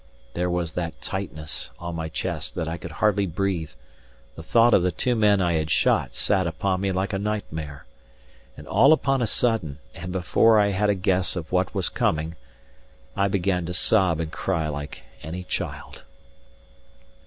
[0.33, 3.69] There was that tightness on my chest that I could hardly breathe;
[4.33, 7.85] the thought of the two men I had shot sat upon me like a nightmare;
[8.57, 12.35] and all upon a sudden, and before I had a guess of what was coming,
[13.15, 16.01] I began to sob and cry like any child.